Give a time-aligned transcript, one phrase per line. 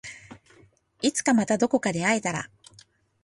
[1.03, 2.49] いつかまたどこかで会えたら